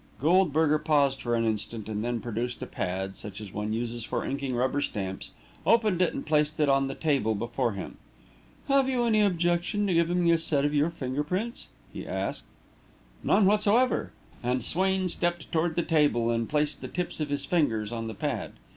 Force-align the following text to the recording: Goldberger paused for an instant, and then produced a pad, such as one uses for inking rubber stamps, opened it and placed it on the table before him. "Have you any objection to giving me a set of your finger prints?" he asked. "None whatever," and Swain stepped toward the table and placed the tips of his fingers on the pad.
Goldberger 0.19 0.79
paused 0.79 1.21
for 1.21 1.35
an 1.35 1.45
instant, 1.45 1.87
and 1.87 2.03
then 2.03 2.21
produced 2.21 2.59
a 2.63 2.65
pad, 2.65 3.15
such 3.15 3.39
as 3.39 3.53
one 3.53 3.71
uses 3.71 4.03
for 4.03 4.25
inking 4.25 4.55
rubber 4.55 4.81
stamps, 4.81 5.29
opened 5.63 6.01
it 6.01 6.11
and 6.11 6.25
placed 6.25 6.59
it 6.59 6.67
on 6.67 6.87
the 6.87 6.95
table 6.95 7.35
before 7.35 7.73
him. 7.73 7.97
"Have 8.67 8.89
you 8.89 9.03
any 9.05 9.21
objection 9.21 9.85
to 9.85 9.93
giving 9.93 10.23
me 10.23 10.31
a 10.31 10.39
set 10.39 10.65
of 10.65 10.73
your 10.73 10.89
finger 10.89 11.23
prints?" 11.23 11.67
he 11.93 12.07
asked. 12.07 12.45
"None 13.23 13.45
whatever," 13.45 14.11
and 14.41 14.63
Swain 14.63 15.07
stepped 15.07 15.51
toward 15.51 15.75
the 15.75 15.83
table 15.83 16.31
and 16.31 16.49
placed 16.49 16.81
the 16.81 16.87
tips 16.87 17.19
of 17.19 17.29
his 17.29 17.45
fingers 17.45 17.91
on 17.91 18.07
the 18.07 18.15
pad. 18.15 18.53